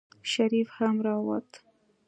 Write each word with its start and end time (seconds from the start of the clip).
شريف 0.33 0.69
هم 0.77 0.95
راووت. 1.05 1.51